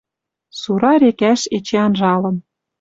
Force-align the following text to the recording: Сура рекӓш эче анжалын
Сура 0.59 0.93
рекӓш 1.01 1.41
эче 1.55 1.77
анжалын 1.85 2.37